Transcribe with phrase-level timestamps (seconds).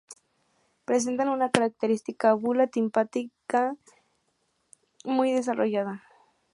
[0.83, 3.75] Presentan una característica bulla timpánica
[5.05, 6.01] muy desarrollada.